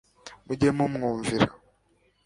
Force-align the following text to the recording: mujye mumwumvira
mujye 0.45 0.69
mumwumvira 0.77 1.47